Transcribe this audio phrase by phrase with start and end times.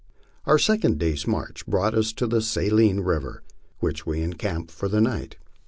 [0.45, 3.43] Our second day's march brought us to the Saline river,
[3.81, 5.35] where we encamped for the night.